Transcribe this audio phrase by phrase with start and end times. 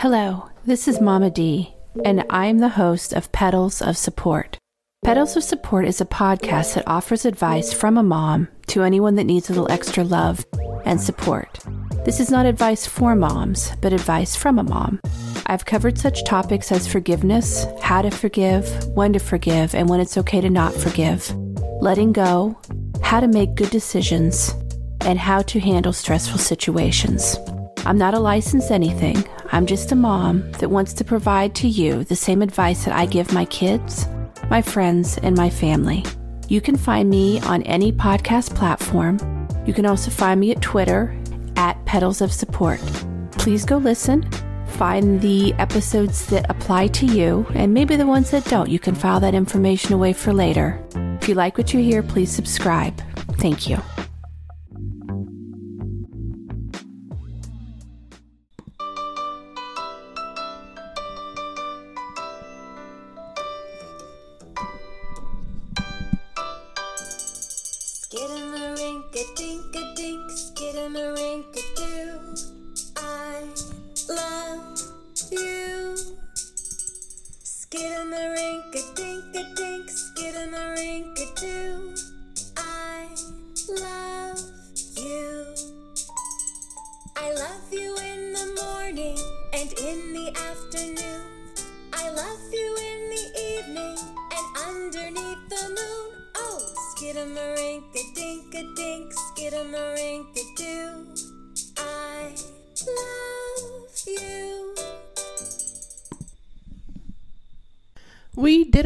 [0.00, 1.74] Hello, this is Mama D,
[2.04, 4.56] and I'm the host of Petals of Support.
[5.04, 9.24] Petals of Support is a podcast that offers advice from a mom to anyone that
[9.24, 10.46] needs a little extra love
[10.84, 11.58] and support.
[12.04, 15.00] This is not advice for moms, but advice from a mom.
[15.46, 20.16] I've covered such topics as forgiveness, how to forgive, when to forgive, and when it's
[20.18, 21.28] okay to not forgive,
[21.80, 22.56] letting go,
[23.02, 24.54] how to make good decisions,
[25.00, 27.36] and how to handle stressful situations.
[27.78, 29.24] I'm not a licensed anything.
[29.50, 33.06] I'm just a mom that wants to provide to you the same advice that I
[33.06, 34.06] give my kids,
[34.50, 36.04] my friends, and my family.
[36.48, 39.18] You can find me on any podcast platform.
[39.66, 41.16] You can also find me at Twitter
[41.56, 42.78] at Petals of Support.
[43.32, 44.28] Please go listen,
[44.66, 48.70] find the episodes that apply to you, and maybe the ones that don't.
[48.70, 50.82] You can file that information away for later.
[51.20, 53.00] If you like what you hear, please subscribe.
[53.38, 53.78] Thank you.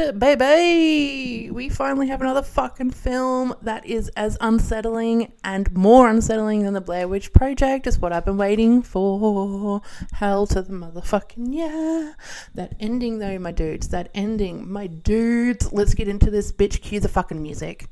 [0.03, 1.51] It, baby!
[1.51, 6.81] We finally have another fucking film that is as unsettling and more unsettling than the
[6.81, 7.87] Blair Witch Project.
[7.87, 9.81] Is what I've been waiting for.
[10.13, 12.15] Hell to the motherfucking yeah!
[12.55, 13.89] That ending, though, my dudes.
[13.89, 15.73] That ending, my dudes.
[15.73, 16.83] Let's get into this bitch.
[16.83, 17.89] Cue the fucking music.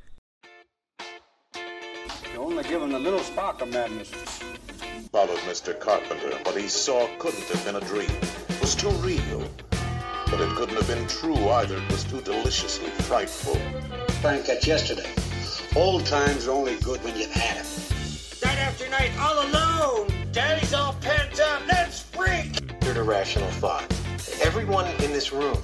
[2.33, 4.11] You're only given a little spark of madness.
[5.13, 5.79] Followed Mr.
[5.79, 6.37] Carpenter.
[6.45, 8.11] What he saw couldn't have been a dream.
[8.49, 9.49] It was too real.
[10.31, 11.77] But it couldn't have been true either.
[11.77, 13.57] It was too deliciously frightful.
[14.21, 15.11] Frank, that's yesterday.
[15.77, 17.67] Old times are only good when you've had 'em.
[18.45, 20.09] Night after night, all alone.
[20.33, 21.63] Daddy's all pent up.
[21.67, 22.69] Let's freak.
[22.91, 23.85] considered a rational thought.
[24.43, 25.57] Everyone in this room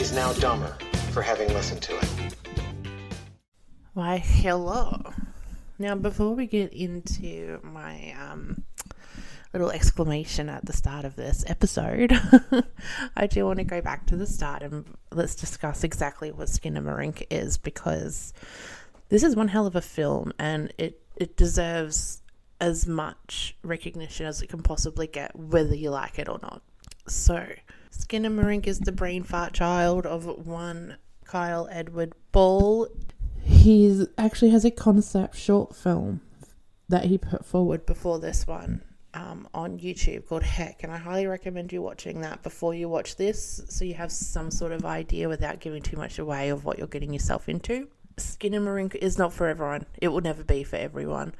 [0.00, 0.76] is now dumber
[1.12, 2.34] for having listened to it.
[3.94, 5.12] Why, hello.
[5.78, 8.64] Now, before we get into my um,
[9.52, 12.12] little exclamation at the start of this episode,
[13.16, 17.26] I do want to go back to the start and let's discuss exactly what Skinamarink
[17.30, 18.32] is because
[19.08, 22.22] this is one hell of a film and it, it deserves
[22.60, 26.62] as much recognition as it can possibly get, whether you like it or not.
[27.06, 27.46] So,
[27.92, 32.88] Skinamarink is the brain fart child of one Kyle Edward Ball.
[33.42, 36.20] He actually has a concept short film
[36.88, 38.82] that he put forward before this one
[39.16, 43.16] um, on YouTube called Heck, and I highly recommend you watching that before you watch
[43.16, 46.76] this so you have some sort of idea without giving too much away of what
[46.76, 47.88] you're getting yourself into.
[48.18, 49.86] Skinamarink is not for everyone.
[50.02, 51.34] It will never be for everyone.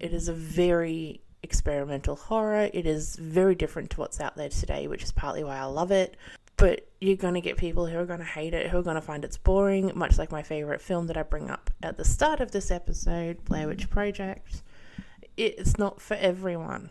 [0.00, 2.68] It is a very experimental horror.
[2.72, 5.92] It is very different to what's out there today, which is partly why I love
[5.92, 6.16] it.
[6.56, 8.96] But you're going to get people who are going to hate it, who are going
[8.96, 12.04] to find it's boring, much like my favorite film that I bring up at the
[12.04, 14.62] start of this episode, Blair Witch Project.
[15.40, 16.90] It's not for everyone.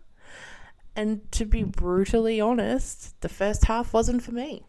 [0.96, 4.64] and to be brutally honest, the first half wasn't for me.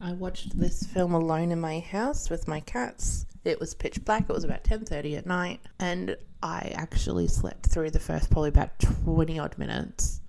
[0.00, 3.26] I watched this film alone in my house with my cats.
[3.44, 4.28] It was pitch black.
[4.28, 8.80] It was about 10:30 at night, and I actually slept through the first probably about
[8.80, 10.22] 20 odd minutes.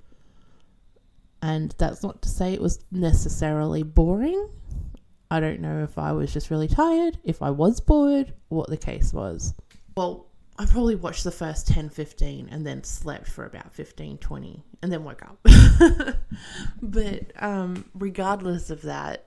[1.42, 4.48] And that's not to say it was necessarily boring.
[5.32, 8.78] I don't know if I was just really tired, if I was bored, what the
[8.78, 9.56] case was.
[9.98, 14.64] Well, I probably watched the first 10, 15 and then slept for about 15, 20
[14.84, 15.40] and then woke up.
[16.81, 19.25] but um, regardless of that,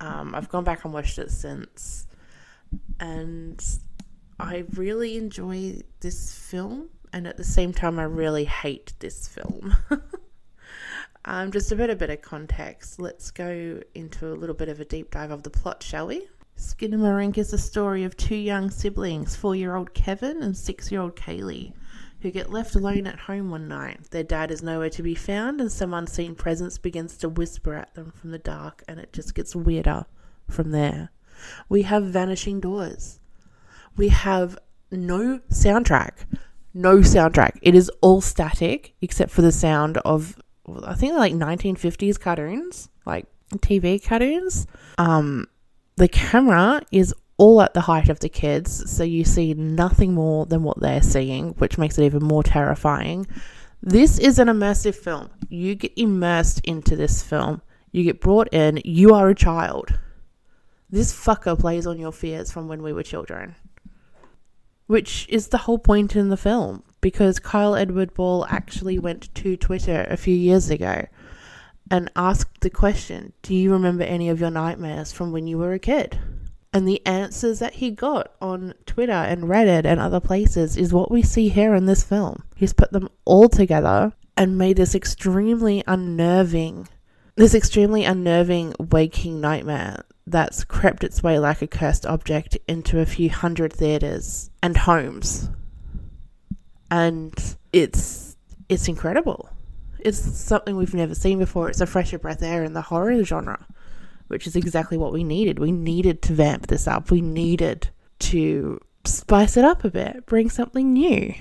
[0.00, 2.06] um, I've gone back and watched it since.
[3.00, 3.64] And
[4.38, 6.90] I really enjoy this film.
[7.14, 9.76] And at the same time, I really hate this film.
[11.24, 13.00] um, just a bit, a bit of context.
[13.00, 16.26] Let's go into a little bit of a deep dive of the plot, shall we?
[16.56, 21.00] Skinamarink is the story of two young siblings, four year old Kevin and six year
[21.00, 21.72] old Kaylee,
[22.20, 24.10] who get left alone at home one night.
[24.10, 27.94] Their dad is nowhere to be found, and some unseen presence begins to whisper at
[27.94, 30.06] them from the dark, and it just gets weirder
[30.48, 31.10] from there.
[31.68, 33.18] We have vanishing doors.
[33.96, 34.58] We have
[34.90, 36.26] no soundtrack.
[36.74, 37.58] No soundtrack.
[37.60, 40.40] It is all static except for the sound of
[40.84, 43.26] I think like 1950s cartoons, like
[43.56, 44.66] TV cartoons.
[44.96, 45.48] Um,
[45.96, 50.46] the camera is all at the height of the kids, so you see nothing more
[50.46, 53.26] than what they're seeing, which makes it even more terrifying.
[53.82, 55.30] This is an immersive film.
[55.48, 57.62] You get immersed into this film.
[57.90, 58.80] You get brought in.
[58.84, 59.98] You are a child.
[60.88, 63.56] This fucker plays on your fears from when we were children.
[64.86, 69.56] Which is the whole point in the film, because Kyle Edward Ball actually went to
[69.56, 71.06] Twitter a few years ago
[71.90, 75.72] and asked the question Do you remember any of your nightmares from when you were
[75.72, 76.18] a kid?
[76.72, 81.10] And the answers that he got on Twitter and Reddit and other places is what
[81.10, 82.44] we see here in this film.
[82.56, 86.88] He's put them all together and made this extremely unnerving,
[87.36, 93.06] this extremely unnerving waking nightmare that's crept its way like a cursed object into a
[93.06, 95.50] few hundred theaters and homes.
[96.90, 97.34] And
[97.72, 98.36] it's
[98.68, 99.50] it's incredible.
[100.04, 101.68] It's something we've never seen before.
[101.68, 103.66] It's a fresher breath of air in the horror genre
[104.32, 105.58] which is exactly what we needed.
[105.58, 107.10] We needed to vamp this up.
[107.10, 107.90] We needed
[108.20, 111.34] to spice it up a bit, bring something new.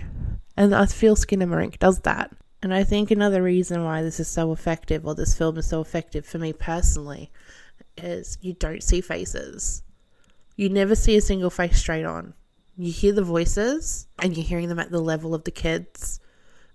[0.57, 2.35] And I feel Skinamarink does that.
[2.61, 5.79] And I think another reason why this is so effective, or this film is so
[5.79, 7.31] effective for me personally,
[7.95, 9.83] is you don't see faces.
[10.57, 12.33] You never see a single face straight on.
[12.75, 16.19] You hear the voices, and you're hearing them at the level of the kids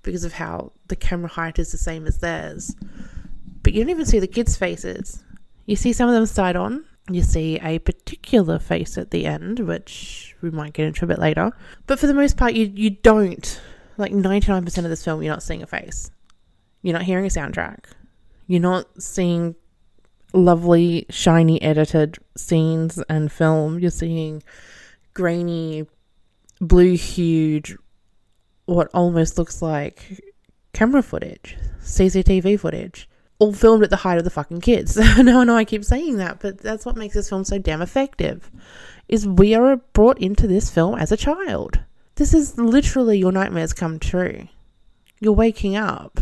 [0.06, 2.74] because of how the camera height is the same as theirs.
[3.62, 5.22] But you don't even see the kids' faces.
[5.66, 6.86] You see some of them side on.
[7.10, 11.18] You see a particular face at the end, which we might get into a bit
[11.18, 11.52] later.
[11.86, 13.60] But for the most part, you, you don't.
[13.98, 16.10] Like 99% of this film, you're not seeing a face.
[16.82, 17.84] You're not hearing a soundtrack.
[18.46, 19.56] You're not seeing
[20.32, 23.78] lovely, shiny, edited scenes and film.
[23.80, 24.42] You're seeing
[25.14, 25.86] grainy,
[26.60, 27.76] blue hued,
[28.66, 30.22] what almost looks like
[30.72, 33.08] camera footage, CCTV footage
[33.38, 34.96] all filmed at the height of the fucking kids.
[35.18, 37.82] no, I know I keep saying that, but that's what makes this film so damn
[37.82, 38.50] effective.
[39.08, 41.80] Is we are brought into this film as a child.
[42.16, 44.48] This is literally your nightmares come true.
[45.20, 46.20] You're waking up.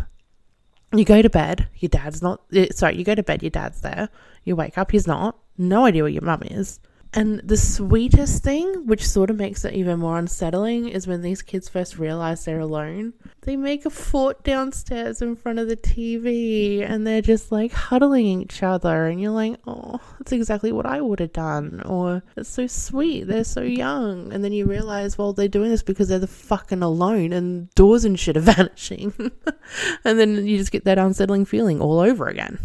[0.93, 1.69] You go to bed.
[1.79, 2.43] Your dad's not.
[2.53, 3.43] Eh, sorry, you go to bed.
[3.43, 4.09] Your dad's there.
[4.45, 4.91] You wake up.
[4.91, 5.39] He's not.
[5.57, 6.81] No idea where your mum is.
[7.17, 11.43] And the sweetest thing, which sort of makes it even more unsettling, is when these
[11.43, 13.13] kids first realize they're alone.
[13.43, 18.27] They make a fort downstairs in front of the TV and they're just like huddling
[18.43, 19.07] each other.
[19.07, 21.83] And you're like, oh, that's exactly what I would have done.
[21.85, 23.29] Or it's so sweet.
[23.29, 24.33] They're so young.
[24.33, 28.05] And then you realize, well, they're doing this because they're the fucking alone and doors
[28.05, 29.13] and shit are vanishing.
[30.05, 32.59] and then you just get that unsettling feeling all over again.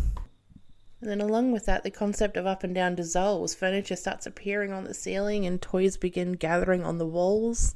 [1.01, 3.55] And then, along with that, the concept of up and down dissolves.
[3.55, 7.75] Furniture starts appearing on the ceiling and toys begin gathering on the walls.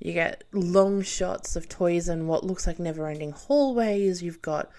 [0.00, 4.22] You get long shots of toys in what looks like never ending hallways.
[4.22, 4.70] You've got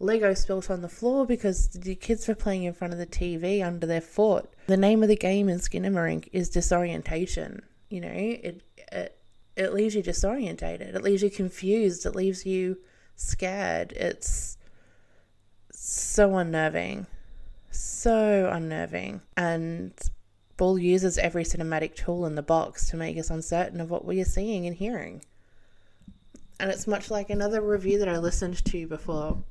[0.00, 3.64] Lego spilt on the floor because the kids were playing in front of the TV
[3.64, 4.52] under their fort.
[4.66, 7.62] The name of the game in Skinamarink is disorientation.
[7.88, 8.62] You know, it,
[8.92, 9.18] it,
[9.56, 12.78] it leaves you disorientated, it leaves you confused, it leaves you
[13.16, 13.92] scared.
[13.92, 14.58] It's
[15.72, 17.06] so unnerving
[17.70, 19.20] so unnerving.
[19.36, 19.92] And
[20.56, 24.20] Ball uses every cinematic tool in the box to make us uncertain of what we
[24.20, 25.22] are seeing and hearing.
[26.60, 29.44] And it's much like another review that I listened to before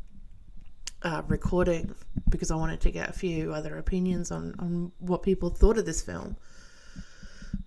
[1.03, 1.95] uh, recording
[2.27, 5.85] because I wanted to get a few other opinions on, on what people thought of
[5.85, 6.35] this film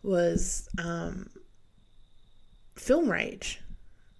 [0.02, 1.30] was um,
[2.74, 3.60] Film Rage.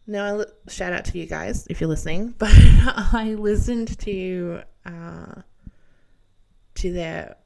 [0.06, 5.42] Now, shout out to you guys if you're listening, but I listened to uh,
[6.76, 7.36] to their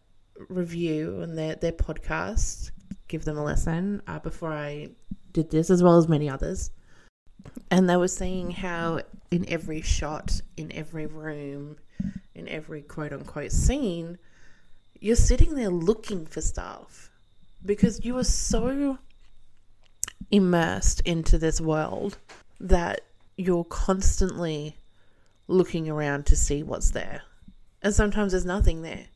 [0.49, 2.71] review and their, their podcast,
[3.09, 4.91] give them a lesson uh, before I
[5.33, 6.71] did this, as well as many others.
[7.71, 11.77] And they were saying how in every shot, in every room,
[12.35, 14.19] in every quote unquote scene,
[15.01, 17.11] you're sitting there looking for stuff
[17.65, 18.99] because you are so
[20.31, 22.19] immersed into this world
[22.61, 23.03] that
[23.37, 24.79] you're constantly
[25.49, 27.23] looking around to see what's there.
[27.83, 29.07] And sometimes there's nothing there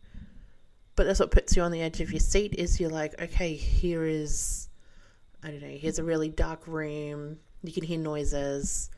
[0.99, 3.55] but that's what puts you on the edge of your seat is you're like okay
[3.55, 4.69] here is
[5.45, 7.39] i don't know here's a really dark room.
[7.63, 8.91] You can hear noises.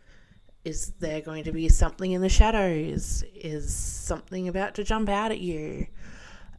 [0.64, 3.24] Is there going to be something in the shadows?
[3.34, 5.86] Is something about to jump out at you?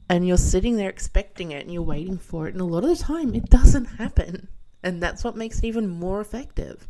[0.09, 2.53] And you're sitting there expecting it and you're waiting for it.
[2.53, 4.47] And a lot of the time it doesn't happen.
[4.83, 6.87] And that's what makes it even more effective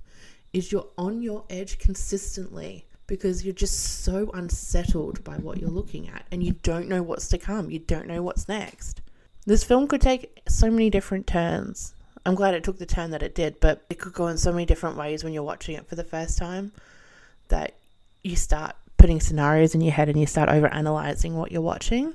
[0.53, 6.07] is you're on your edge consistently because you're just so unsettled by what you're looking
[6.07, 7.69] at and you don't know what's to come.
[7.69, 9.01] You don't know what's next.
[9.45, 11.93] This film could take so many different turns.
[12.25, 14.53] I'm glad it took the turn that it did, but it could go in so
[14.53, 16.71] many different ways when you're watching it for the first time
[17.49, 17.73] that
[18.23, 22.13] you start putting scenarios in your head and you start over analyzing what you're watching.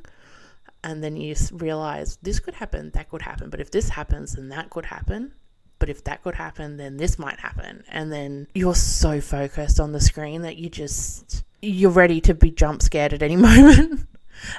[0.83, 3.51] And then you realize this could happen, that could happen.
[3.51, 5.33] But if this happens, then that could happen.
[5.79, 7.85] But if that could happen, then this might happen.
[7.89, 12.51] And then you're so focused on the screen that you just, you're ready to be
[12.51, 14.07] jump scared at any moment.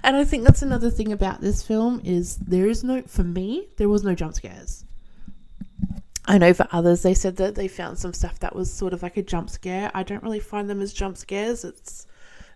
[0.04, 3.68] and I think that's another thing about this film is there is no, for me,
[3.78, 4.86] there was no jump scares.
[6.28, 9.02] I know for others, they said that they found some stuff that was sort of
[9.02, 9.90] like a jump scare.
[9.94, 11.64] I don't really find them as jump scares.
[11.64, 12.06] It's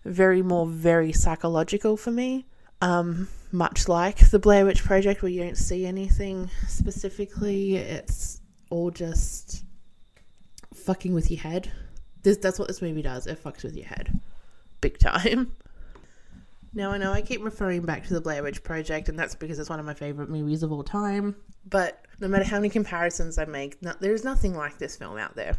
[0.04, 2.46] very more very psychological for me.
[2.82, 8.41] Um, much like the Blair Witch Project, where you don't see anything specifically, it's
[8.72, 9.64] all just
[10.74, 11.70] fucking with your head.
[12.22, 13.26] This, that's what this movie does.
[13.26, 14.18] It fucks with your head,
[14.80, 15.54] big time.
[16.74, 19.58] Now I know I keep referring back to the Blair Witch Project, and that's because
[19.58, 21.36] it's one of my favorite movies of all time.
[21.68, 25.36] But no matter how many comparisons I make, no, there's nothing like this film out
[25.36, 25.54] there.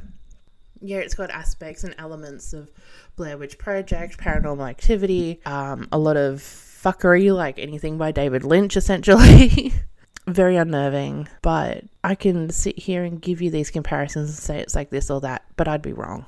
[0.82, 2.72] Yeah, it's got aspects and elements of
[3.16, 8.76] Blair Witch Project, Paranormal Activity, um, a lot of fuckery, like anything by David Lynch,
[8.76, 9.72] essentially.
[10.26, 14.76] Very unnerving, but I can sit here and give you these comparisons and say it's
[14.76, 16.26] like this or that, but I'd be wrong.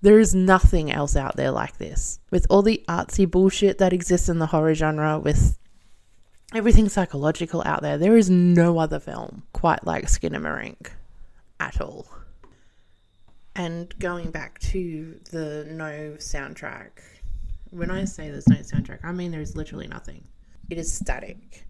[0.00, 2.20] There is nothing else out there like this.
[2.30, 5.58] With all the artsy bullshit that exists in the horror genre, with
[6.54, 10.90] everything psychological out there, there is no other film quite like Skinamarink
[11.60, 12.06] at all.
[13.54, 16.90] And going back to the no soundtrack,
[17.70, 20.24] when I say there's no soundtrack, I mean there's literally nothing.
[20.70, 21.64] It is static.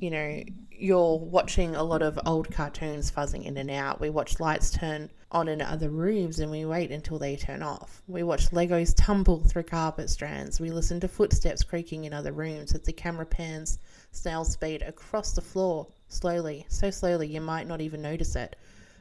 [0.00, 0.42] You know,
[0.72, 4.00] you're watching a lot of old cartoons fuzzing in and out.
[4.00, 8.02] We watch lights turn on in other rooms and we wait until they turn off.
[8.08, 10.58] We watch Legos tumble through carpet strands.
[10.58, 13.78] We listen to footsteps creaking in other rooms as the camera pans
[14.10, 18.56] snail speed across the floor slowly, so slowly you might not even notice it.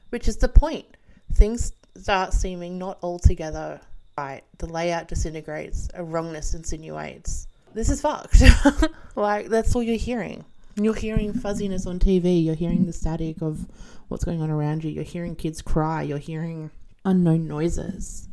[0.09, 0.97] Which is the point.
[1.33, 3.79] Things start seeming not altogether
[4.17, 4.43] right.
[4.57, 7.47] The layout disintegrates, a wrongness insinuates.
[7.73, 8.41] This is fucked.
[9.15, 10.43] like, that's all you're hearing.
[10.83, 12.43] You're hearing fuzziness on TV.
[12.43, 13.67] You're hearing the static of
[14.07, 14.91] what's going on around you.
[14.91, 16.03] You're hearing kids cry.
[16.03, 16.71] You're hearing
[17.03, 18.27] unknown noises.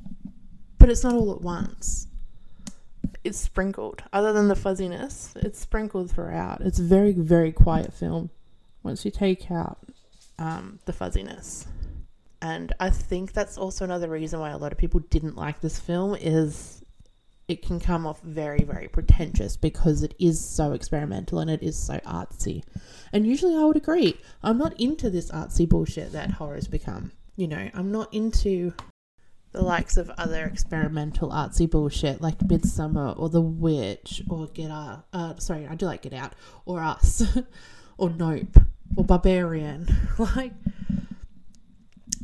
[0.79, 2.07] But it's not all at once.
[3.25, 4.05] It's sprinkled.
[4.13, 6.61] Other than the fuzziness, it's sprinkled throughout.
[6.61, 8.31] It's a very, very quiet film
[8.83, 9.79] once you take out
[10.39, 11.67] um, the fuzziness.
[12.41, 15.81] And I think that's also another reason why a lot of people didn't like this
[15.81, 16.76] film is
[17.49, 21.79] it can come off very, very pretentious because it is so experimental and it is
[21.79, 22.65] so artsy.
[23.13, 24.19] And usually I would agree.
[24.43, 27.13] I'm not into this artsy bullshit that horror's become.
[27.37, 28.73] You know, I'm not into
[29.53, 35.07] the likes of other experimental artsy bullshit like Midsommar or The Witch or Get Out.
[35.13, 36.35] Uh, sorry, I do like Get Out
[36.65, 37.23] or Us
[37.99, 38.59] or Nope
[38.97, 39.87] or Barbarian.
[40.19, 40.53] like,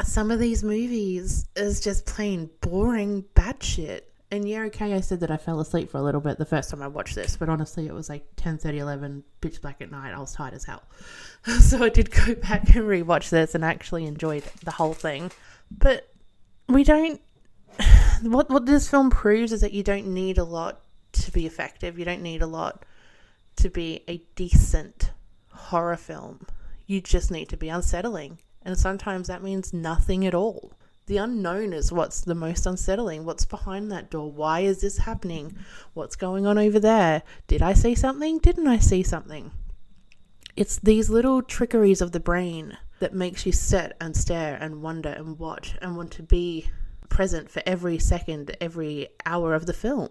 [0.04, 4.11] some of these movies is just plain boring bad shit.
[4.32, 6.70] And yeah, okay, I said that I fell asleep for a little bit the first
[6.70, 9.90] time I watched this, but honestly, it was like 10 30, 11, pitch black at
[9.90, 10.14] night.
[10.14, 10.82] I was tired as hell.
[11.60, 15.30] So I did go back and rewatch this and actually enjoyed the whole thing.
[15.70, 16.08] But
[16.66, 17.20] we don't.
[18.22, 21.98] What, what this film proves is that you don't need a lot to be effective.
[21.98, 22.84] You don't need a lot
[23.56, 25.10] to be a decent
[25.50, 26.46] horror film.
[26.86, 28.38] You just need to be unsettling.
[28.62, 30.72] And sometimes that means nothing at all.
[31.06, 33.24] The unknown is what's the most unsettling.
[33.24, 34.30] What's behind that door?
[34.30, 35.56] Why is this happening?
[35.94, 37.22] What's going on over there?
[37.48, 38.38] Did I see something?
[38.38, 39.50] Didn't I see something?
[40.54, 45.08] It's these little trickeries of the brain that makes you sit and stare and wonder
[45.08, 46.70] and watch and want to be
[47.08, 50.08] present for every second, every hour of the film.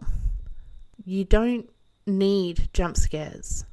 [1.06, 1.70] You don't
[2.06, 3.66] need jump scares.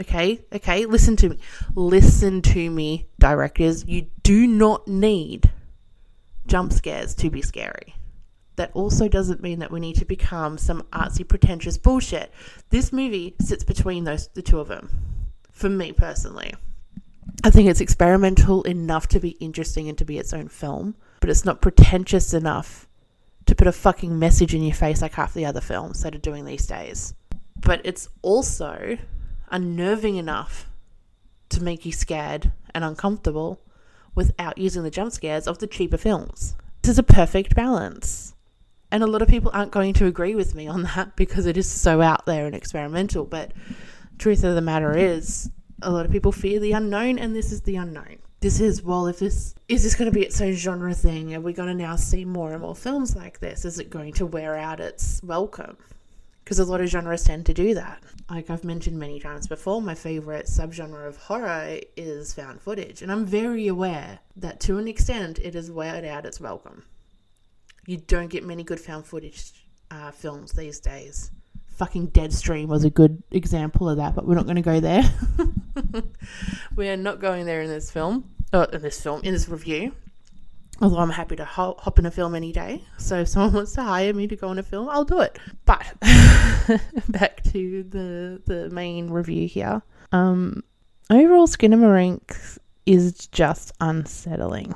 [0.00, 1.38] Okay, okay, listen to me.
[1.74, 3.86] Listen to me, directors.
[3.86, 5.50] You do not need
[6.46, 7.94] jump scares to be scary.
[8.56, 12.32] That also doesn't mean that we need to become some artsy, pretentious bullshit.
[12.70, 14.90] This movie sits between those the two of them.
[15.52, 16.54] For me personally,
[17.44, 21.30] I think it's experimental enough to be interesting and to be its own film, but
[21.30, 22.88] it's not pretentious enough
[23.44, 26.18] to put a fucking message in your face like half the other films that are
[26.18, 27.14] doing these days.
[27.60, 28.98] But it's also
[29.50, 30.68] unnerving enough
[31.50, 33.60] to make you scared and uncomfortable
[34.16, 36.56] without using the jump scares of the cheaper films.
[36.82, 38.34] This is a perfect balance.
[38.90, 41.56] And a lot of people aren't going to agree with me on that because it
[41.56, 43.24] is so out there and experimental.
[43.24, 43.52] But
[44.18, 45.50] truth of the matter is,
[45.82, 48.18] a lot of people fear the unknown, and this is the unknown.
[48.40, 51.34] This is, well, if this is this going to be its own genre thing?
[51.34, 53.64] Are we going to now see more and more films like this?
[53.64, 55.76] Is it going to wear out its welcome?
[56.46, 58.04] Because a lot of genres tend to do that.
[58.30, 63.10] Like I've mentioned many times before, my favorite subgenre of horror is found footage, and
[63.10, 66.84] I'm very aware that to an extent it has weared out its welcome.
[67.84, 71.32] You don't get many good found footage uh, films these days.
[71.78, 75.02] Fucking Deadstream was a good example of that, but we're not going to go there.
[76.76, 79.96] we're not going there in this film, or in this film, in this review.
[80.80, 82.84] Although I'm happy to ho- hop in a film any day.
[82.98, 85.38] So if someone wants to hire me to go on a film, I'll do it.
[85.64, 85.84] But
[87.08, 89.82] back to the the main review here.
[90.12, 90.62] Um,
[91.10, 94.74] overall, Skinamarink is just unsettling.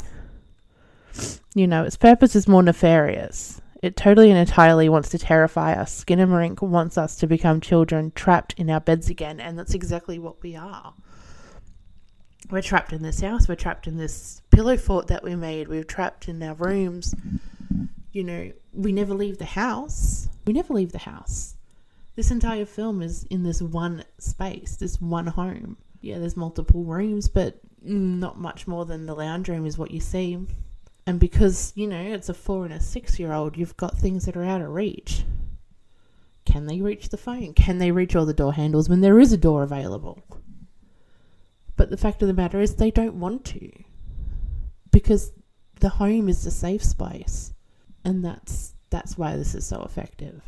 [1.55, 3.61] You know, its purpose is more nefarious.
[3.83, 6.05] It totally and entirely wants to terrify us.
[6.05, 10.43] Skinamarink wants us to become children trapped in our beds again, and that's exactly what
[10.43, 10.95] we are.
[12.49, 15.85] We're trapped in this house, we're trapped in this pillow fort that we made, we're
[15.85, 17.15] trapped in our rooms.
[18.13, 20.29] You know, we never leave the house.
[20.47, 21.57] We never leave the house.
[22.17, 25.77] This entire film is in this one space, this one home.
[26.01, 30.01] Yeah, there's multiple rooms, but not much more than the lounge room is what you
[30.01, 30.47] see.
[31.07, 34.27] And because, you know, it's a four and a six year old, you've got things
[34.27, 35.25] that are out of reach.
[36.45, 37.55] Can they reach the phone?
[37.55, 40.23] Can they reach all the door handles when there is a door available?
[41.81, 43.71] But the fact of the matter is, they don't want to.
[44.91, 45.33] Because
[45.81, 47.55] the home is the safe space.
[48.05, 50.43] And that's that's why this is so effective.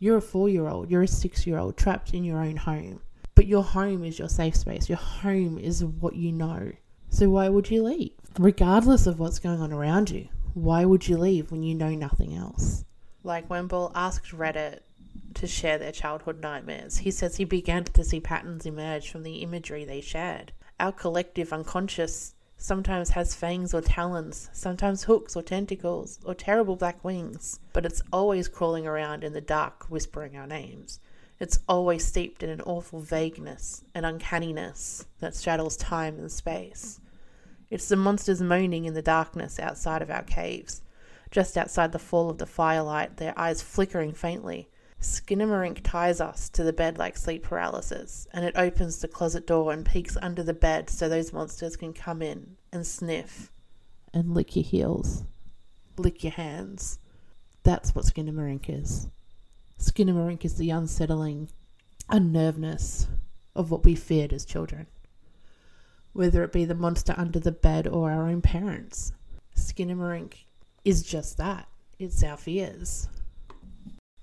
[0.00, 3.02] You're a four year old, you're a six year old trapped in your own home.
[3.36, 4.88] But your home is your safe space.
[4.88, 6.72] Your home is what you know.
[7.08, 8.10] So why would you leave?
[8.36, 12.34] Regardless of what's going on around you, why would you leave when you know nothing
[12.34, 12.84] else?
[13.22, 14.80] Like when Ball asked Reddit
[15.34, 19.36] to share their childhood nightmares, he says he began to see patterns emerge from the
[19.36, 20.52] imagery they shared.
[20.78, 27.04] Our collective unconscious sometimes has fangs or talons, sometimes hooks or tentacles, or terrible black
[27.04, 31.00] wings, but it's always crawling around in the dark, whispering our names.
[31.38, 36.98] It's always steeped in an awful vagueness and uncanniness that straddles time and space.
[37.68, 40.80] It's the monsters moaning in the darkness outside of our caves,
[41.30, 44.68] just outside the fall of the firelight, their eyes flickering faintly.
[45.06, 49.72] Skinamarink ties us to the bed like sleep paralysis, and it opens the closet door
[49.72, 53.52] and peeks under the bed so those monsters can come in and sniff
[54.12, 55.24] and lick your heels,
[55.96, 56.98] lick your hands.
[57.62, 59.08] That's what Skinamarink is.
[59.78, 61.50] Skinamarink is the unsettling
[62.10, 63.06] unnervedness
[63.54, 64.86] of what we feared as children.
[66.12, 69.12] Whether it be the monster under the bed or our own parents,
[69.54, 70.32] Skinamarink
[70.84, 71.68] is just that.
[71.98, 73.08] It's our fears.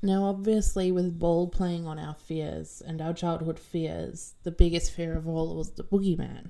[0.05, 5.15] Now, obviously, with Ball playing on our fears and our childhood fears, the biggest fear
[5.15, 6.49] of all was the boogeyman.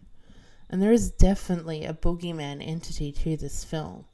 [0.72, 4.06] And there is definitely a boogeyman entity to this film.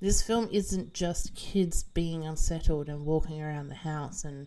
[0.00, 4.46] This film isn't just kids being unsettled and walking around the house and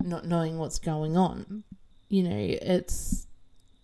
[0.00, 1.64] not knowing what's going on.
[2.08, 3.26] You know, it's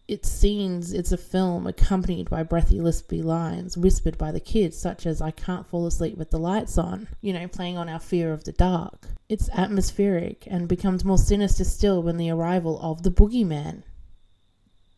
[0.08, 5.04] it's scenes, it's a film accompanied by breathy, lispy lines whispered by the kids, such
[5.04, 8.32] as I can't fall asleep with the lights on, you know, playing on our fear
[8.32, 9.06] of the dark.
[9.28, 13.82] It's atmospheric and becomes more sinister still when the arrival of the boogeyman.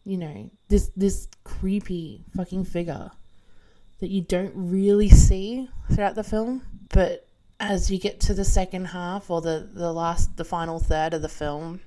[0.05, 3.11] You know, this this creepy fucking figure
[3.99, 6.63] that you don't really see throughout the film,
[6.95, 7.27] but
[7.59, 11.21] as you get to the second half or the, the last the final third of
[11.21, 11.81] the film,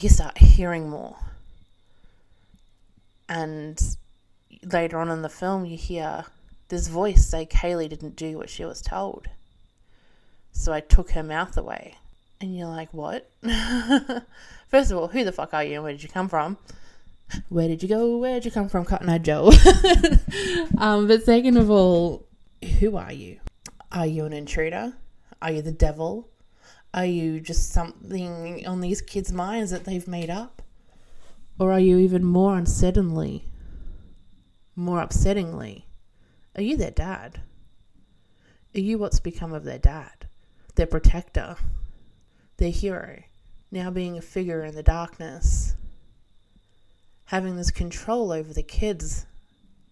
[0.00, 1.16] you start hearing more
[3.32, 3.96] and
[4.62, 6.26] later on in the film, you hear
[6.68, 9.28] this voice say Kaylee didn't do what she was told.
[10.52, 11.94] So I took her mouth away.
[12.42, 13.30] And you're like, what?
[14.68, 16.58] First of all, who the fuck are you and where did you come from?
[17.48, 18.18] Where did you go?
[18.18, 19.50] Where did you come from, Cotton Eye Joe?
[20.78, 22.26] um, but second of all,
[22.80, 23.40] who are you?
[23.90, 24.92] Are you an intruder?
[25.40, 26.28] Are you the devil?
[26.92, 30.61] Are you just something on these kids' minds that they've made up?
[31.58, 33.42] Or are you even more unsettlingly,
[34.74, 35.84] more upsettingly?
[36.56, 37.40] Are you their dad?
[38.74, 40.28] Are you what's become of their dad,
[40.74, 41.56] their protector,
[42.56, 43.22] their hero,
[43.70, 45.74] now being a figure in the darkness,
[47.26, 49.26] having this control over the kids,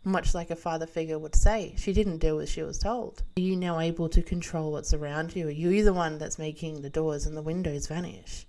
[0.02, 1.74] much like a father figure would say?
[1.76, 3.22] She didn't do as she was told.
[3.36, 5.48] Are you now able to control what's around you?
[5.48, 8.46] Are you the one that's making the doors and the windows vanish?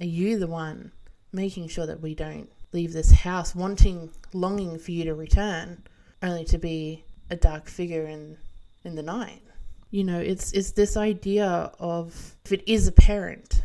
[0.00, 0.90] Are you the one
[1.32, 5.82] making sure that we don't leave this house wanting, longing for you to return,
[6.22, 8.36] only to be a dark figure in,
[8.84, 9.42] in the night.
[9.90, 13.62] You know, it's it's this idea of if it is a parent,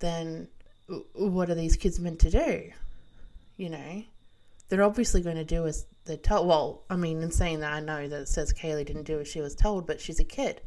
[0.00, 0.48] then
[1.14, 2.70] what are these kids meant to do?
[3.56, 4.02] You know,
[4.68, 6.48] they're obviously going to do as they're told.
[6.48, 9.28] Well, I mean, in saying that, I know that it says Kaylee didn't do as
[9.28, 10.60] she was told, but she's a kid.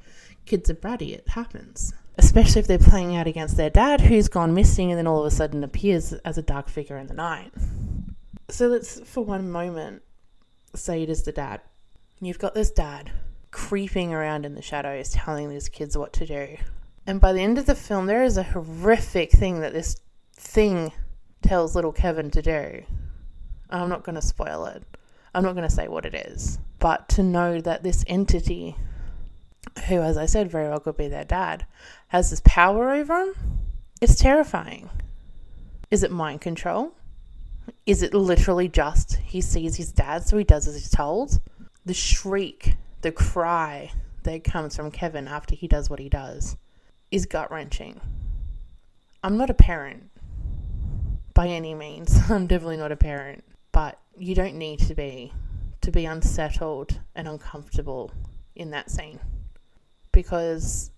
[0.46, 1.14] Kids are bratty.
[1.14, 5.08] It happens especially if they're playing out against their dad who's gone missing and then
[5.08, 7.52] all of a sudden appears as a dark figure in the night.
[8.50, 10.02] So let's, for one moment,
[10.76, 11.62] say it is the dad.
[12.22, 13.12] You've got this dad
[13.52, 16.58] creeping around in the shadows, telling these kids what to do.
[17.06, 19.98] And by the end of the film, there is a horrific thing that this
[20.34, 20.92] thing
[21.42, 22.84] tells little Kevin to do.
[23.70, 24.84] I'm not going to spoil it.
[25.34, 26.60] I'm not going to say what it is.
[26.80, 28.76] But to know that this entity,
[29.88, 31.66] who, as I said, very well could be their dad,
[32.08, 33.34] has this power over him,
[34.02, 34.90] it's terrifying.
[35.90, 36.94] Is it mind control?
[37.86, 41.40] Is it literally just he sees his dad, so he does as he's told?
[41.86, 43.92] The shriek, the cry
[44.24, 46.58] that comes from Kevin after he does what he does
[47.12, 48.02] is gut wrenching.
[49.24, 50.10] I'm not a parent
[51.34, 52.18] by any means.
[52.30, 55.34] I'm definitely not a parent, but you don't need to be
[55.82, 58.12] to be unsettled and uncomfortable
[58.56, 59.20] in that scene
[60.12, 60.92] because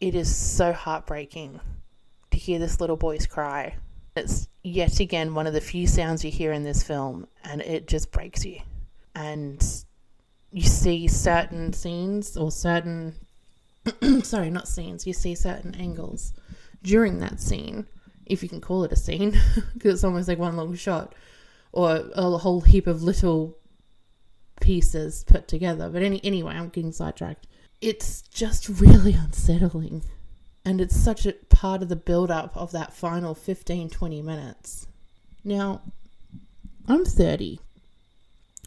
[0.00, 1.60] it is so heartbreaking
[2.30, 3.76] to hear this little boy's cry.
[4.16, 7.88] It's yet again one of the few sounds you hear in this film, and it
[7.88, 8.60] just breaks you.
[9.14, 9.64] And
[10.50, 13.14] you see certain scenes or certain
[14.22, 16.32] sorry, not scenes, you see certain angles
[16.82, 17.86] during that scene,
[18.26, 19.30] if you can call it a scene,
[19.74, 21.14] because it's almost like one long shot,
[21.72, 23.56] or a whole heap of little
[24.60, 25.88] pieces put together.
[25.88, 27.46] But any anyway, I'm getting sidetracked.
[27.80, 30.04] It's just really unsettling.
[30.64, 34.86] And it's such a part of the build up of that final 15 20 minutes.
[35.44, 35.80] Now,
[36.86, 37.60] I'm 30,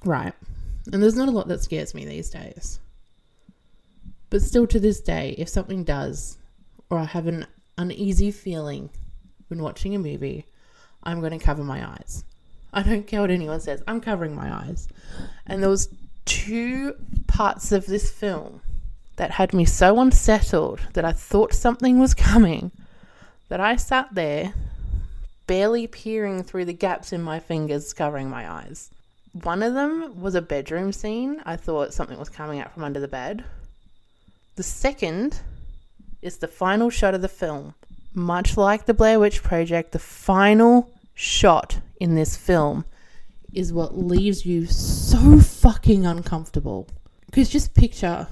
[0.04, 0.34] right?
[0.91, 2.80] And there's not a lot that scares me these days.
[4.30, 6.38] But still, to this day, if something does,
[6.89, 7.45] or I have an
[7.78, 8.89] uneasy feeling
[9.50, 10.45] when watching a movie,
[11.04, 12.24] I'm going to cover my eyes.
[12.74, 14.88] I don't care what anyone says, I'm covering my eyes.
[15.45, 15.89] And there was
[16.26, 16.95] two
[17.28, 18.62] parts of this film
[19.17, 22.71] that had me so unsettled that I thought something was coming
[23.50, 24.54] that I sat there
[25.45, 28.89] barely peering through the gaps in my fingers covering my eyes.
[29.34, 31.41] One of them was a bedroom scene.
[31.45, 33.43] I thought something was coming out from under the bed.
[34.56, 35.41] The second
[36.21, 37.74] is the final shot of the film.
[38.13, 42.86] Much like the Blair Witch Project, the final shot in this film
[43.54, 46.88] is what leaves you so fucking uncomfortable.
[47.26, 48.28] Because just picture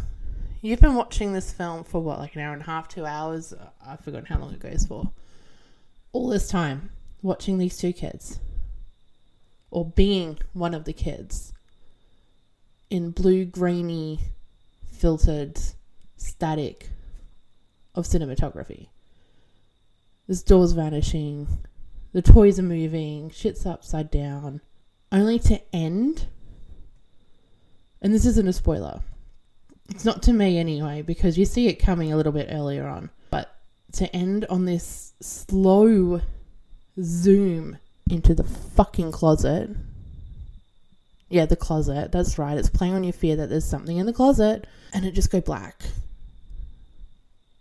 [0.62, 3.54] you've been watching this film for what, like an hour and a half, two hours?
[3.86, 5.12] I've forgotten how long it goes for.
[6.12, 6.90] All this time
[7.22, 8.40] watching these two kids,
[9.72, 11.54] or being one of the kids,
[12.90, 14.20] in blue, greeny,
[14.92, 15.60] filtered
[16.18, 16.90] static
[17.96, 18.88] of cinematography.
[20.28, 21.48] This door's vanishing,
[22.14, 24.62] the toys are moving, shit's upside down,
[25.12, 26.28] only to end.
[28.02, 29.02] And this isn't a spoiler.
[29.90, 33.10] It's not to me anyway, because you see it coming a little bit earlier on.
[33.32, 33.56] But
[33.94, 36.22] to end on this slow
[37.02, 37.78] zoom
[38.10, 39.70] into the fucking closet.
[41.30, 42.12] Yeah, the closet.
[42.12, 42.58] That's right.
[42.58, 45.42] It's playing on your fear that there's something in the closet and it just go
[45.42, 45.84] black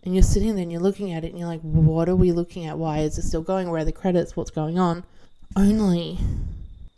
[0.03, 2.31] and you're sitting there and you're looking at it and you're like, what are we
[2.31, 2.77] looking at?
[2.77, 3.69] Why is it still going?
[3.69, 4.35] Where are the credits?
[4.35, 5.03] What's going on?
[5.55, 6.17] Only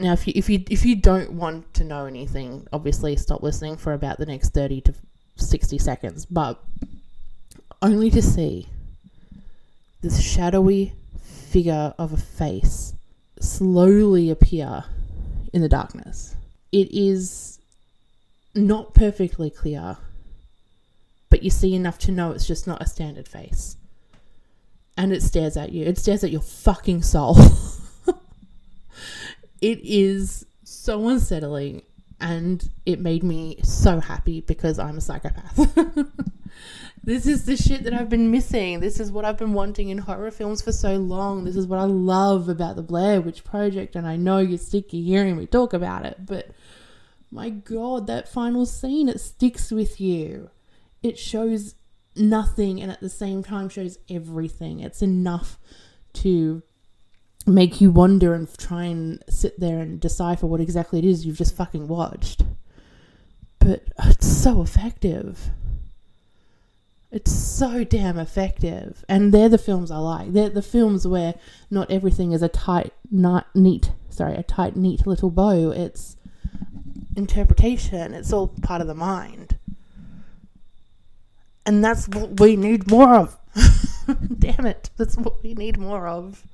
[0.01, 3.77] now, if you if you if you don't want to know anything, obviously stop listening
[3.77, 4.93] for about the next thirty to
[5.41, 6.25] sixty seconds.
[6.25, 6.61] But
[7.81, 8.67] only to see
[10.01, 12.93] this shadowy figure of a face
[13.39, 14.85] slowly appear
[15.53, 16.35] in the darkness.
[16.71, 17.59] It is
[18.55, 19.97] not perfectly clear
[21.31, 23.77] but you see enough to know it's just not a standard face.
[24.97, 25.85] And it stares at you.
[25.85, 27.35] It stares at your fucking soul.
[29.61, 31.83] it is so unsettling
[32.21, 35.75] and it made me so happy because I'm a psychopath.
[37.03, 38.79] this is the shit that I've been missing.
[38.79, 41.43] This is what I've been wanting in horror films for so long.
[41.43, 44.85] This is what I love about the Blair Witch Project, and I know you're sick
[44.85, 46.51] of hearing me talk about it, but
[47.31, 50.49] my god, that final scene, it sticks with you
[51.03, 51.75] it shows
[52.15, 54.79] nothing and at the same time shows everything.
[54.79, 55.57] It's enough
[56.13, 56.63] to
[57.47, 61.37] make you wonder and try and sit there and decipher what exactly it is you've
[61.37, 62.43] just fucking watched.
[63.59, 65.49] But it's so effective.
[67.11, 69.03] It's so damn effective.
[69.09, 70.33] And they're the films I like.
[70.33, 71.35] They're the films where
[71.69, 75.71] not everything is a tight, not neat, sorry, a tight, neat little bow.
[75.71, 76.15] It's
[77.15, 78.13] interpretation.
[78.13, 79.57] It's all part of the mind.
[81.65, 83.37] And that's what we need more of.
[84.39, 84.89] Damn it.
[84.97, 86.45] That's what we need more of.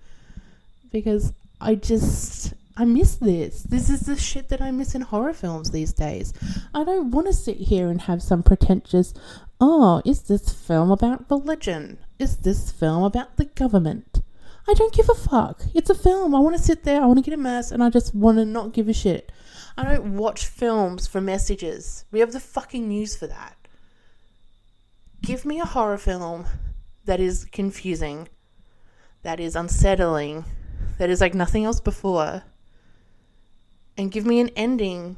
[0.92, 2.54] Because I just.
[2.80, 3.64] I miss this.
[3.64, 6.32] This is the shit that I miss in horror films these days.
[6.76, 9.16] I don't want to sit here and have some pretentious,
[9.60, 11.98] oh, is this film about religion?
[12.20, 14.22] Is this film about the government?
[14.68, 15.64] I don't give a fuck.
[15.74, 16.36] It's a film.
[16.36, 18.46] I want to sit there, I want to get immersed, and I just want to
[18.46, 19.32] not give a shit.
[19.76, 22.06] I don't watch films for messages.
[22.12, 23.56] We have the fucking news for that.
[25.22, 26.46] give me a horror film
[27.06, 28.28] that is confusing,
[29.24, 30.46] that is unsettling,
[30.98, 32.44] that is like nothing else before,
[33.98, 35.18] and give me an ending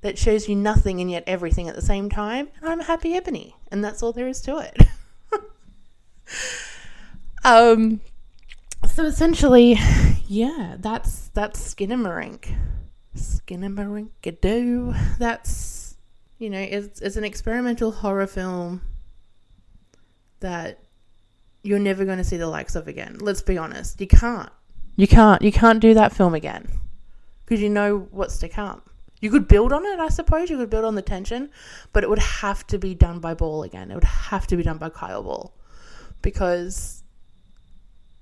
[0.00, 3.56] that shows you nothing and yet everything at the same time, and I'm happy Ebony,
[3.70, 4.76] and that's all there is to it.
[7.44, 8.00] um,
[8.86, 9.78] so essentially,
[10.26, 12.54] yeah, that's that's Skinamarink,
[13.16, 14.94] Skinnamarink-a-doo.
[15.18, 15.96] That's
[16.38, 18.82] you know, it's it's an experimental horror film
[20.40, 20.80] that
[21.62, 23.16] you're never going to see the likes of again.
[23.20, 24.50] Let's be honest, you can't.
[24.96, 25.42] You can't.
[25.42, 26.68] You can't do that film again
[27.44, 28.82] because you know what's to come.
[29.20, 30.50] You could build on it, I suppose.
[30.50, 31.50] You could build on the tension,
[31.92, 33.90] but it would have to be done by Ball again.
[33.90, 35.54] It would have to be done by Kyle Ball
[36.20, 37.02] because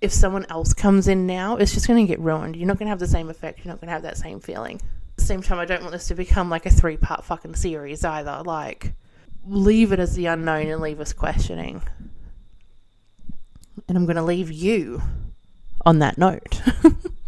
[0.01, 2.57] if someone else comes in now, it's just going to get ruined.
[2.57, 3.59] You're not going to have the same effect.
[3.59, 4.77] You're not going to have that same feeling.
[4.77, 7.55] At the same time, I don't want this to become like a three part fucking
[7.55, 8.43] series either.
[8.45, 8.95] Like,
[9.47, 11.83] leave it as the unknown and leave us questioning.
[13.89, 15.03] And I'm going to leave you
[15.85, 16.61] on that note.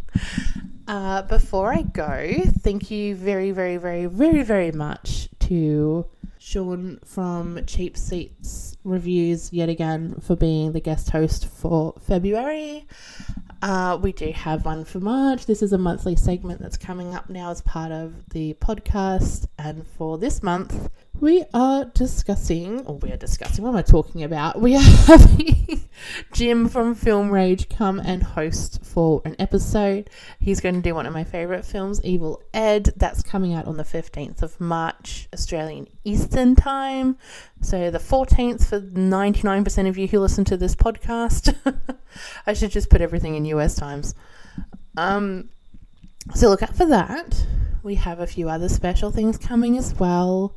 [0.88, 6.06] uh, before I go, thank you very, very, very, very, very much to
[6.38, 12.86] Sean from Cheap Seats Reviews yet again for being the guest host for February.
[13.62, 15.46] Uh, we do have one for March.
[15.46, 19.46] This is a monthly segment that's coming up now as part of the podcast.
[19.58, 20.90] And for this month,
[21.20, 24.60] we are discussing, or we are discussing, what am I talking about?
[24.60, 25.88] We are having
[26.32, 30.10] Jim from Film Rage come and host for an episode.
[30.40, 32.92] He's going to do one of my favourite films, Evil Ed.
[32.96, 37.16] That's coming out on the 15th of March, Australian Eastern Time.
[37.60, 41.54] So the 14th for 99% of you who listen to this podcast.
[42.46, 44.14] I should just put everything in US times.
[44.96, 45.48] Um,
[46.34, 47.46] so look out for that.
[47.82, 50.56] We have a few other special things coming as well.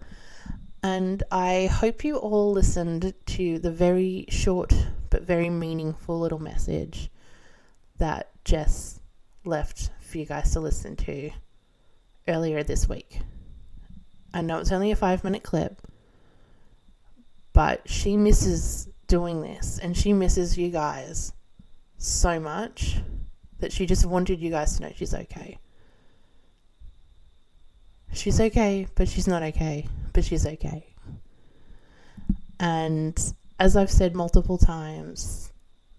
[0.84, 4.74] And I hope you all listened to the very short
[5.10, 7.10] but very meaningful little message
[7.98, 9.00] that Jess
[9.46, 11.32] left for you guys to listen to
[12.28, 13.22] earlier this week.
[14.34, 15.82] I know it's only a five minute clip,
[17.54, 21.34] but she misses doing this and she misses you guys
[21.98, 22.98] so much
[23.60, 25.58] that she just wanted you guys to know she's okay.
[28.18, 30.94] She's okay, but she's not okay, but she's okay.
[32.60, 33.16] And
[33.60, 35.52] as I've said multiple times,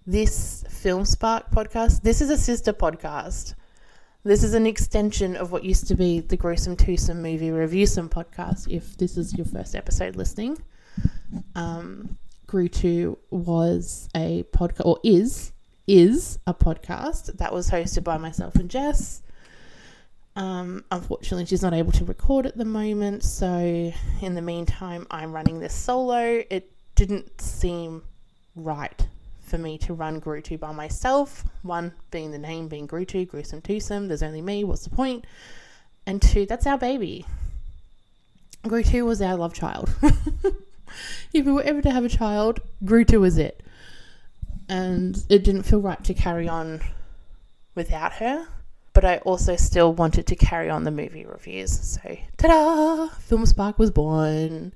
[0.05, 3.55] this Film Spark podcast, this is a sister podcast.
[4.25, 8.09] This is an extension of what used to be the Gruesome Twosome Movie Review Some
[8.09, 10.61] podcast, if this is your first episode listening.
[11.55, 15.53] Um, Grew 2 was a podcast, or is,
[15.87, 19.23] is a podcast that was hosted by myself and Jess.
[20.39, 25.33] Um, unfortunately, she's not able to record at the moment, so in the meantime, I'm
[25.33, 26.45] running this solo.
[26.49, 28.05] It didn't seem
[28.55, 29.05] right
[29.41, 31.43] for me to run Grutu by myself.
[31.63, 34.07] One being the name being Grutu, gruesome twosome.
[34.07, 34.63] There's only me.
[34.63, 35.25] What's the point?
[36.07, 37.27] And two, that's our baby.
[38.63, 39.91] Grutu was our love child.
[41.33, 43.61] if we were ever to have a child, Grutu was it.
[44.69, 46.81] And it didn't feel right to carry on
[47.75, 48.47] without her
[48.99, 51.71] but I also still wanted to carry on the movie reviews.
[51.71, 53.09] So, ta da!
[53.21, 54.75] Film Spark was born.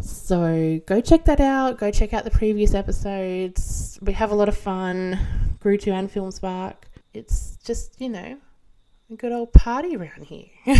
[0.00, 1.78] So, go check that out.
[1.78, 3.96] Go check out the previous episodes.
[4.02, 5.20] We have a lot of fun.
[5.60, 6.88] Grew to and Film Spark.
[7.14, 8.38] It's just, you know,
[9.08, 10.48] a good old party around here.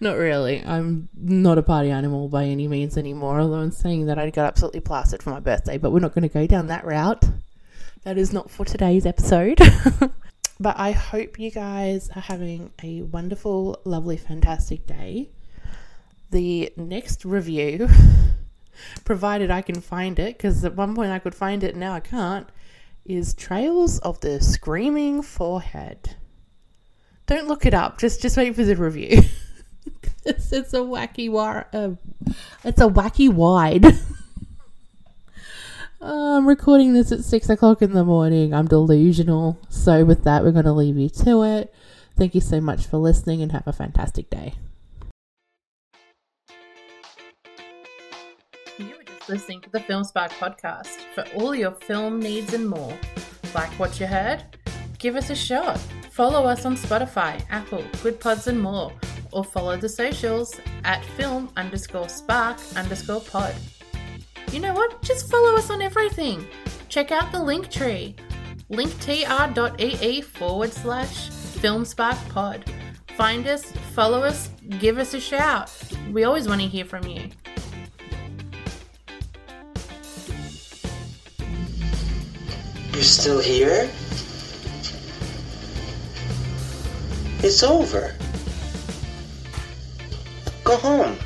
[0.00, 0.64] not really.
[0.64, 4.46] I'm not a party animal by any means anymore, although I'm saying that I got
[4.46, 7.26] absolutely plastered for my birthday, but we're not going to go down that route.
[8.04, 9.58] That is not for today's episode.
[10.60, 15.30] but I hope you guys are having a wonderful, lovely, fantastic day.
[16.30, 17.88] The next review,
[19.06, 22.00] provided I can find it, because at one point I could find it, now I
[22.00, 22.46] can't,
[23.06, 26.16] is Trails of the Screaming Forehead.
[27.26, 27.96] Don't look it up.
[27.96, 29.22] Just just wait for the review.
[30.26, 31.66] it's, it's a wacky wire.
[31.72, 31.92] Uh,
[32.64, 33.86] it's a wacky wide.
[36.06, 38.52] I'm recording this at six o'clock in the morning.
[38.52, 39.58] I'm delusional.
[39.70, 41.74] So, with that, we're going to leave you to it.
[42.14, 44.52] Thank you so much for listening and have a fantastic day.
[48.76, 52.68] You were just listening to the Film Spark podcast for all your film needs and
[52.68, 52.98] more.
[53.54, 54.44] Like what you heard?
[54.98, 55.78] Give us a shot.
[56.10, 58.92] Follow us on Spotify, Apple, Good Pods, and more.
[59.32, 63.54] Or follow the socials at film underscore spark underscore pod
[64.54, 65.02] you know what?
[65.02, 66.46] Just follow us on everything.
[66.88, 68.14] Check out the Linktree
[68.70, 72.68] linktr.ee forward slash filmsparkpod.
[73.16, 75.70] Find us, follow us, give us a shout.
[76.10, 77.30] We always want to hear from you.
[82.92, 83.90] You're still here?
[87.42, 88.14] It's over.
[90.64, 91.18] Go home.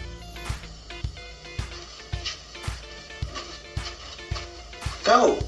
[5.08, 5.47] Go.